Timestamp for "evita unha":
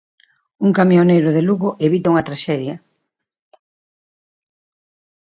1.87-2.27